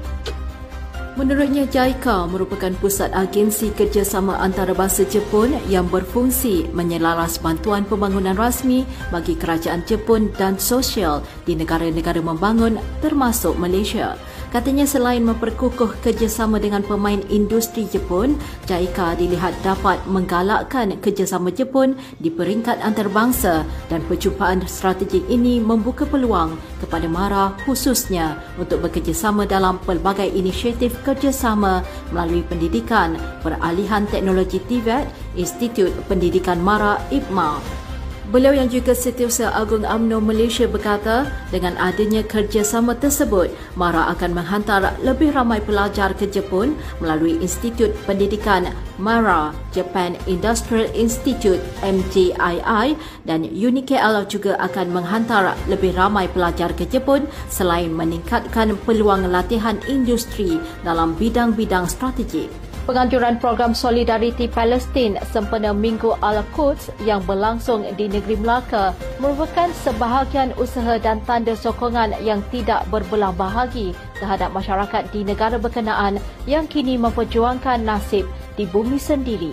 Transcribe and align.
Menurutnya, 1.17 1.65
JICA 1.65 2.29
merupakan 2.29 2.69
pusat 2.77 3.09
agensi 3.17 3.73
kerjasama 3.73 4.37
antarabangsa 4.37 5.09
Jepun 5.09 5.57
yang 5.65 5.89
berfungsi 5.89 6.69
menyelaras 6.69 7.41
bantuan 7.41 7.81
pembangunan 7.81 8.37
rasmi 8.37 8.85
bagi 9.09 9.33
kerajaan 9.33 9.81
Jepun 9.89 10.29
dan 10.37 10.61
sosial 10.61 11.25
di 11.49 11.57
negara-negara 11.57 12.21
membangun 12.21 12.77
termasuk 13.01 13.57
Malaysia. 13.57 14.13
Katanya 14.47 14.87
selain 14.87 15.27
memperkukuh 15.27 15.99
kerjasama 15.99 16.55
dengan 16.55 16.79
pemain 16.79 17.19
industri 17.27 17.83
Jepun, 17.83 18.39
JICA 18.63 19.19
dilihat 19.19 19.51
dapat 19.59 19.99
menggalakkan 20.07 20.95
kerjasama 21.03 21.51
Jepun 21.51 21.99
di 22.23 22.31
peringkat 22.31 22.79
antarabangsa 22.79 23.67
dan 23.91 23.99
perjumpaan 24.07 24.63
strategik 24.63 25.27
ini 25.27 25.59
membuka 25.59 26.07
peluang 26.07 26.55
kepada 26.79 27.11
MARA 27.11 27.59
khususnya 27.67 28.39
untuk 28.55 28.87
bekerjasama 28.87 29.43
dalam 29.43 29.83
pelbagai 29.83 30.31
inisiatif 30.31 30.95
kerjasama 31.03 31.83
melalui 32.15 32.39
pendidikan, 32.47 33.19
peralihan 33.43 34.07
teknologi 34.07 34.63
TVET, 34.63 35.11
Institut 35.35 35.91
Pendidikan 36.07 36.63
MARA 36.63 37.03
IPMA. 37.11 37.86
Beliau 38.27 38.51
yang 38.51 38.67
juga 38.67 38.91
Setiausaha 38.91 39.55
Agung 39.55 39.87
UMNO 39.87 40.19
Malaysia 40.19 40.67
berkata, 40.67 41.31
dengan 41.47 41.79
adanya 41.79 42.19
kerjasama 42.27 42.91
tersebut, 42.99 43.47
MARA 43.79 44.11
akan 44.11 44.35
menghantar 44.35 44.83
lebih 44.99 45.31
ramai 45.31 45.63
pelajar 45.63 46.11
ke 46.11 46.27
Jepun 46.27 46.75
melalui 46.99 47.39
Institut 47.39 47.95
Pendidikan 48.03 48.67
MARA, 48.99 49.55
Japan 49.71 50.19
Industrial 50.27 50.91
Institute 50.91 51.63
MJII 51.79 52.99
dan 53.23 53.47
UNIKL 53.47 54.27
juga 54.27 54.59
akan 54.59 54.91
menghantar 54.91 55.55
lebih 55.71 55.95
ramai 55.95 56.27
pelajar 56.27 56.75
ke 56.75 56.83
Jepun 56.83 57.31
selain 57.47 57.95
meningkatkan 57.95 58.75
peluang 58.83 59.23
latihan 59.31 59.79
industri 59.87 60.59
dalam 60.83 61.15
bidang-bidang 61.15 61.87
strategik. 61.87 62.51
Penganjuran 62.87 63.35
program 63.43 63.75
Solidariti 63.75 64.47
Palestin 64.47 65.19
sempena 65.27 65.75
Minggu 65.75 66.15
Al-Quds 66.23 67.03
yang 67.03 67.19
berlangsung 67.27 67.83
di 67.99 68.07
negeri 68.07 68.39
Melaka 68.39 68.95
merupakan 69.19 69.67
sebahagian 69.83 70.55
usaha 70.55 70.95
dan 70.95 71.19
tanda 71.27 71.51
sokongan 71.51 72.15
yang 72.23 72.39
tidak 72.47 72.87
berbelah 72.87 73.35
bahagi 73.35 73.91
terhadap 74.23 74.55
masyarakat 74.55 75.03
di 75.11 75.27
negara 75.27 75.59
berkenaan 75.59 76.15
yang 76.47 76.63
kini 76.63 76.95
memperjuangkan 76.95 77.83
nasib 77.83 78.23
di 78.55 78.63
bumi 78.63 78.95
sendiri. 78.95 79.51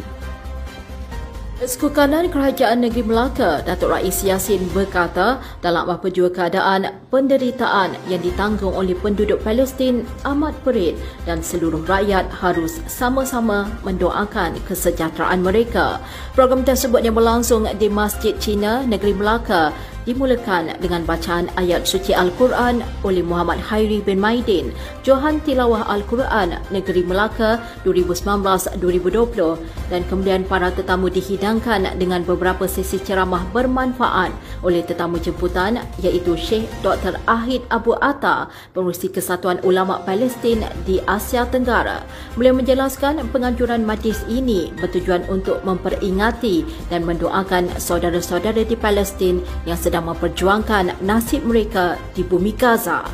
Esku 1.63 1.87
Kanan 1.87 2.35
Kerajaan 2.35 2.83
Negeri 2.83 3.07
Melaka, 3.07 3.63
Datuk 3.63 3.95
Rais 3.95 4.27
Yassin 4.27 4.67
berkata 4.75 5.39
dalam 5.63 5.87
apa 5.87 6.11
jua 6.11 6.27
keadaan 6.27 6.91
penderitaan 7.15 7.95
yang 8.11 8.19
ditanggung 8.27 8.75
oleh 8.75 8.99
penduduk 8.99 9.39
Palestin 9.39 10.03
amat 10.27 10.51
perit 10.67 10.99
dan 11.23 11.47
seluruh 11.47 11.79
rakyat 11.87 12.27
harus 12.43 12.83
sama-sama 12.91 13.71
mendoakan 13.87 14.59
kesejahteraan 14.67 15.47
mereka. 15.47 16.03
Program 16.35 16.67
tersebut 16.67 17.07
yang 17.07 17.15
berlangsung 17.15 17.71
di 17.79 17.87
Masjid 17.87 18.35
Cina 18.43 18.83
Negeri 18.83 19.15
Melaka 19.15 19.71
dimulakan 20.05 20.77
dengan 20.81 21.05
bacaan 21.05 21.49
ayat 21.57 21.89
suci 21.89 22.13
Al-Quran 22.13 22.85
oleh 23.05 23.25
Muhammad 23.25 23.61
Hairi 23.61 24.05
bin 24.05 24.21
Maidin, 24.21 24.73
Johan 25.01 25.41
Tilawah 25.45 25.89
Al-Quran 25.89 26.61
Negeri 26.69 27.03
Melaka 27.05 27.61
2019-2020 27.89 29.89
dan 29.89 30.03
kemudian 30.09 30.45
para 30.45 30.69
tetamu 30.73 31.09
dihidangkan 31.09 31.97
dengan 31.97 32.25
beberapa 32.25 32.69
sesi 32.69 33.01
ceramah 33.01 33.45
bermanfaat 33.53 34.33
oleh 34.65 34.85
tetamu 34.85 35.21
jemputan 35.21 35.81
iaitu 36.01 36.37
Syekh 36.37 36.69
Dr. 36.85 37.17
Ahid 37.25 37.65
Abu 37.73 37.97
Atta, 38.01 38.49
pengurusi 38.77 39.09
Kesatuan 39.09 39.61
Ulama 39.65 40.05
Palestin 40.05 40.65
di 40.85 41.01
Asia 41.09 41.49
Tenggara. 41.49 42.05
Beliau 42.37 42.57
menjelaskan 42.57 43.25
penganjuran 43.33 43.87
majlis 43.87 44.21
ini 44.27 44.69
bertujuan 44.81 45.25
untuk 45.33 45.63
memperingati 45.63 46.67
dan 46.91 47.07
mendoakan 47.07 47.71
saudara-saudara 47.81 48.67
di 48.67 48.77
Palestin 48.77 49.41
yang 49.65 49.79
sedang 49.79 49.94
sedang 49.95 50.11
memperjuangkan 50.11 51.07
nasib 51.07 51.47
mereka 51.47 51.95
di 52.19 52.27
bumi 52.27 52.51
Gaza. 52.59 53.07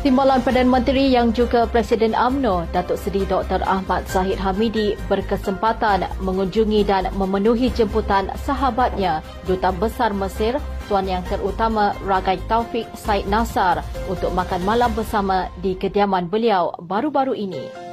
Timbalan 0.00 0.40
Perdana 0.40 0.80
Menteri 0.80 1.12
yang 1.12 1.36
juga 1.36 1.68
Presiden 1.68 2.16
AMNO, 2.16 2.64
Datuk 2.72 2.96
Seri 2.96 3.28
Dr. 3.28 3.60
Ahmad 3.68 4.08
Zahid 4.08 4.40
Hamidi 4.40 4.96
berkesempatan 5.12 6.08
mengunjungi 6.24 6.80
dan 6.88 7.12
memenuhi 7.12 7.68
jemputan 7.76 8.32
sahabatnya, 8.40 9.20
Duta 9.44 9.68
Besar 9.68 10.16
Mesir, 10.16 10.56
Tuan 10.88 11.04
Yang 11.04 11.36
Terutama 11.36 11.92
Ragai 12.08 12.40
Taufik 12.48 12.88
Said 12.96 13.28
Nasar 13.28 13.84
untuk 14.08 14.32
makan 14.32 14.64
malam 14.64 14.88
bersama 14.96 15.52
di 15.60 15.76
kediaman 15.76 16.32
beliau 16.32 16.72
baru-baru 16.80 17.36
ini. 17.36 17.89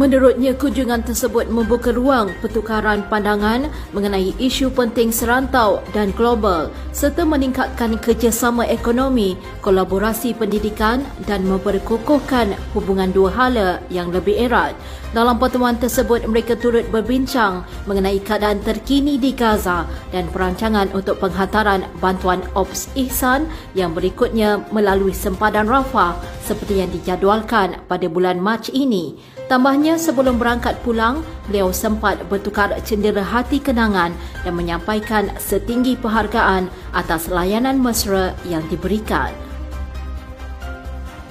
Menurutnya, 0.00 0.56
kunjungan 0.56 1.04
tersebut 1.04 1.52
membuka 1.52 1.92
ruang 1.92 2.32
pertukaran 2.40 3.04
pandangan 3.12 3.68
mengenai 3.92 4.32
isu 4.40 4.72
penting 4.72 5.12
serantau 5.12 5.84
dan 5.92 6.08
global 6.16 6.72
serta 6.88 7.20
meningkatkan 7.28 8.00
kerjasama 8.00 8.64
ekonomi, 8.64 9.36
kolaborasi 9.60 10.32
pendidikan 10.32 11.04
dan 11.28 11.44
memperkukuhkan 11.44 12.56
hubungan 12.72 13.12
dua 13.12 13.28
hala 13.28 13.70
yang 13.92 14.08
lebih 14.08 14.40
erat. 14.40 14.72
Dalam 15.12 15.36
pertemuan 15.36 15.76
tersebut, 15.76 16.24
mereka 16.24 16.56
turut 16.56 16.88
berbincang 16.88 17.68
mengenai 17.84 18.24
keadaan 18.24 18.64
terkini 18.64 19.20
di 19.20 19.36
Gaza 19.36 19.84
dan 20.16 20.32
perancangan 20.32 20.88
untuk 20.96 21.20
penghantaran 21.20 21.84
bantuan 22.00 22.40
Ops 22.56 22.88
Ihsan 22.96 23.44
yang 23.76 23.92
berikutnya 23.92 24.64
melalui 24.72 25.12
sempadan 25.12 25.68
Rafah 25.68 26.16
seperti 26.40 26.80
yang 26.80 26.88
dijadualkan 26.88 27.84
pada 27.84 28.08
bulan 28.08 28.40
Mac 28.40 28.72
ini. 28.72 29.36
Tambahnya 29.50 29.98
sebelum 29.98 30.38
berangkat 30.38 30.78
pulang, 30.86 31.26
beliau 31.50 31.74
sempat 31.74 32.22
bertukar 32.30 32.70
cendera 32.86 33.18
hati 33.18 33.58
kenangan 33.58 34.14
dan 34.46 34.54
menyampaikan 34.54 35.26
setinggi 35.42 35.98
penghargaan 35.98 36.70
atas 36.94 37.26
layanan 37.26 37.82
mesra 37.82 38.30
yang 38.46 38.62
diberikan. 38.70 39.34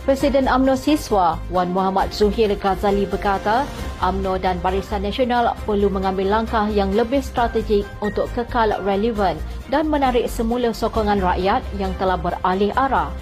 Presiden 0.03 0.51
UMNO 0.51 0.75
Siswa 0.75 1.39
Wan 1.47 1.71
Muhammad 1.71 2.11
Zuhir 2.11 2.51
Ghazali 2.59 3.07
berkata, 3.07 3.63
UMNO 4.03 4.35
dan 4.43 4.59
Barisan 4.59 5.07
Nasional 5.07 5.55
perlu 5.63 5.87
mengambil 5.87 6.27
langkah 6.27 6.67
yang 6.67 6.91
lebih 6.91 7.23
strategik 7.23 7.87
untuk 8.03 8.27
kekal 8.35 8.83
relevan 8.83 9.39
dan 9.71 9.87
menarik 9.87 10.27
semula 10.27 10.75
sokongan 10.75 11.23
rakyat 11.23 11.63
yang 11.79 11.95
telah 11.95 12.19
beralih 12.19 12.75
arah 12.75 13.15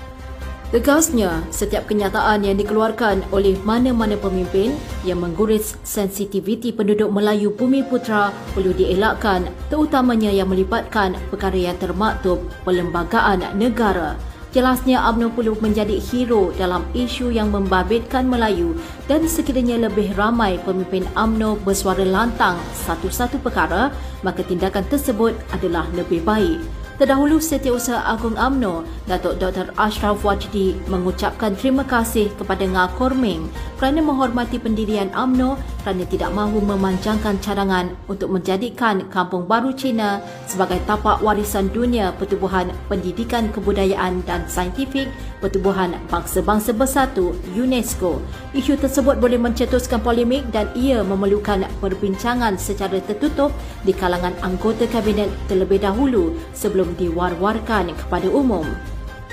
Tegasnya, 0.68 1.48
setiap 1.48 1.88
kenyataan 1.88 2.44
yang 2.44 2.60
dikeluarkan 2.60 3.24
oleh 3.32 3.56
mana-mana 3.64 4.20
pemimpin 4.20 4.76
yang 5.08 5.24
mengguris 5.24 5.80
sensitiviti 5.88 6.76
penduduk 6.76 7.08
Melayu 7.08 7.56
Bumi 7.56 7.88
Putra 7.88 8.36
perlu 8.52 8.76
dielakkan 8.76 9.48
terutamanya 9.72 10.28
yang 10.28 10.52
melibatkan 10.52 11.16
perkara 11.32 11.56
yang 11.56 11.80
termaktub 11.80 12.44
perlembagaan 12.68 13.48
negara. 13.56 14.20
Jelasnya 14.52 15.08
UMNO 15.08 15.40
perlu 15.40 15.56
menjadi 15.64 16.04
hero 16.04 16.52
dalam 16.60 16.84
isu 16.92 17.32
yang 17.32 17.48
membabitkan 17.48 18.28
Melayu 18.28 18.76
dan 19.08 19.24
sekiranya 19.24 19.88
lebih 19.88 20.20
ramai 20.20 20.60
pemimpin 20.68 21.08
UMNO 21.16 21.64
bersuara 21.64 22.04
lantang 22.04 22.60
satu-satu 22.84 23.40
perkara, 23.40 23.88
maka 24.20 24.44
tindakan 24.44 24.84
tersebut 24.92 25.32
adalah 25.56 25.88
lebih 25.96 26.20
baik. 26.28 26.60
Terdahulu 26.98 27.38
Setiausaha 27.38 28.10
Agung 28.10 28.34
AMNO, 28.34 28.82
Datuk 29.06 29.38
Dr. 29.38 29.70
Ashraf 29.78 30.26
Wajdi 30.26 30.74
mengucapkan 30.90 31.54
terima 31.54 31.86
kasih 31.86 32.34
kepada 32.42 32.66
Nga 32.66 32.98
Korming 32.98 33.46
kerana 33.78 34.02
menghormati 34.02 34.58
pendirian 34.58 35.14
AMNO 35.14 35.62
kerana 35.86 36.04
tidak 36.10 36.34
mahu 36.34 36.58
memanjangkan 36.58 37.38
cadangan 37.38 37.94
untuk 38.10 38.34
menjadikan 38.34 39.06
Kampung 39.14 39.46
Baru 39.46 39.78
Cina 39.78 40.26
sebagai 40.50 40.82
tapak 40.90 41.22
warisan 41.22 41.70
dunia 41.70 42.18
pertubuhan 42.18 42.74
pendidikan 42.90 43.54
kebudayaan 43.54 44.26
dan 44.26 44.50
saintifik 44.50 45.06
pertubuhan 45.38 46.02
bangsa-bangsa 46.10 46.74
bersatu 46.74 47.38
UNESCO. 47.54 48.18
Isu 48.58 48.74
tersebut 48.74 49.22
boleh 49.22 49.38
mencetuskan 49.38 50.02
polemik 50.02 50.50
dan 50.50 50.66
ia 50.74 51.06
memerlukan 51.06 51.70
perbincangan 51.78 52.58
secara 52.58 52.98
tertutup 53.06 53.54
di 53.86 53.94
kalangan 53.94 54.34
anggota 54.42 54.90
kabinet 54.90 55.30
terlebih 55.46 55.78
dahulu 55.78 56.34
sebelum 56.58 56.87
diwar-warkan 56.96 57.92
kepada 57.92 58.32
umum. 58.32 58.64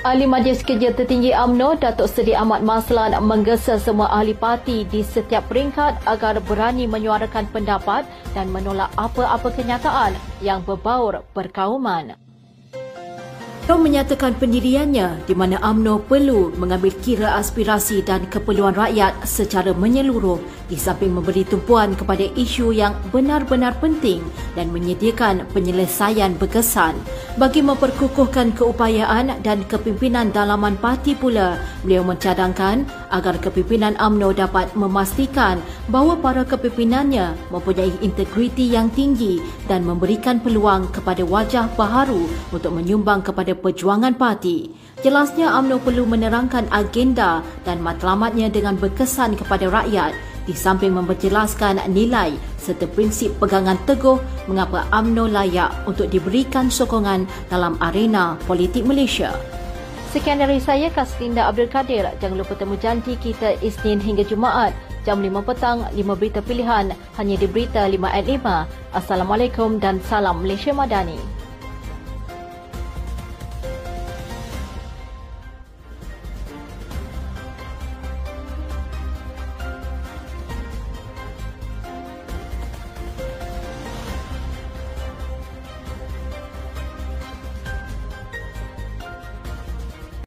Ahli 0.04 0.28
Majlis 0.28 0.60
Kerja 0.60 0.92
Tertinggi 0.92 1.32
AMNO, 1.32 1.80
Datuk 1.80 2.12
Seri 2.12 2.36
Ahmad 2.36 2.60
Maslan 2.60 3.16
menggesa 3.24 3.80
semua 3.80 4.12
ahli 4.12 4.36
parti 4.36 4.84
di 4.84 5.00
setiap 5.00 5.48
peringkat 5.48 5.96
agar 6.04 6.44
berani 6.44 6.84
menyuarakan 6.84 7.48
pendapat 7.48 8.04
dan 8.36 8.52
menolak 8.52 8.92
apa-apa 9.00 9.48
kenyataan 9.48 10.12
yang 10.44 10.60
berbaur 10.60 11.24
perkauman. 11.32 12.23
Tom 13.64 13.80
menyatakan 13.80 14.36
pendiriannya 14.36 15.24
di 15.24 15.32
mana 15.32 15.56
AMNO 15.64 16.04
perlu 16.04 16.52
mengambil 16.60 16.92
kira 17.00 17.40
aspirasi 17.40 18.04
dan 18.04 18.28
keperluan 18.28 18.76
rakyat 18.76 19.24
secara 19.24 19.72
menyeluruh 19.72 20.36
di 20.68 20.76
samping 20.76 21.16
memberi 21.16 21.48
tumpuan 21.48 21.96
kepada 21.96 22.28
isu 22.36 22.76
yang 22.76 22.92
benar-benar 23.08 23.72
penting 23.80 24.20
dan 24.52 24.68
menyediakan 24.68 25.48
penyelesaian 25.56 26.36
berkesan. 26.36 26.92
Bagi 27.40 27.64
memperkukuhkan 27.64 28.52
keupayaan 28.52 29.40
dan 29.40 29.64
kepimpinan 29.64 30.28
dalaman 30.28 30.76
parti 30.76 31.16
pula, 31.16 31.56
beliau 31.80 32.04
mencadangkan 32.04 32.84
agar 33.14 33.38
kepimpinan 33.38 33.94
AMNO 34.02 34.34
dapat 34.34 34.74
memastikan 34.74 35.62
bahawa 35.86 36.18
para 36.18 36.42
kepimpinannya 36.42 37.38
mempunyai 37.54 37.94
integriti 38.02 38.74
yang 38.74 38.90
tinggi 38.90 39.38
dan 39.70 39.86
memberikan 39.86 40.42
peluang 40.42 40.90
kepada 40.90 41.22
wajah 41.22 41.70
baharu 41.78 42.26
untuk 42.50 42.74
menyumbang 42.74 43.22
kepada 43.22 43.54
perjuangan 43.54 44.18
parti. 44.18 44.74
Jelasnya 45.06 45.54
UMNO 45.54 45.78
perlu 45.78 46.02
menerangkan 46.10 46.66
agenda 46.74 47.46
dan 47.62 47.78
matlamatnya 47.78 48.50
dengan 48.50 48.74
berkesan 48.74 49.38
kepada 49.38 49.70
rakyat 49.70 50.10
di 50.44 50.52
samping 50.52 50.92
memperjelaskan 50.92 51.80
nilai 51.88 52.36
serta 52.60 52.88
prinsip 52.88 53.32
pegangan 53.40 53.76
teguh 53.84 54.20
mengapa 54.48 54.88
UMNO 54.92 55.28
layak 55.28 55.72
untuk 55.84 56.08
diberikan 56.08 56.72
sokongan 56.72 57.28
dalam 57.52 57.76
arena 57.80 58.36
politik 58.48 58.84
Malaysia. 58.84 59.32
Sekian 60.14 60.38
dari 60.38 60.62
saya, 60.62 60.94
Kaslinda 60.94 61.50
Abdul 61.50 61.66
Kadir. 61.66 62.06
Jangan 62.22 62.38
lupa 62.38 62.54
temu 62.54 62.78
janji 62.78 63.18
kita 63.18 63.58
Isnin 63.58 63.98
hingga 63.98 64.22
Jumaat. 64.22 64.70
Jam 65.02 65.18
5 65.18 65.42
petang, 65.42 65.90
5 65.90 66.14
berita 66.14 66.38
pilihan 66.38 66.94
hanya 67.18 67.34
di 67.34 67.50
Berita 67.50 67.82
5 67.90 67.98
at 68.14 68.22
5. 68.22 68.62
Assalamualaikum 68.94 69.82
dan 69.82 69.98
salam 70.06 70.46
Malaysia 70.46 70.70
Madani. 70.70 71.18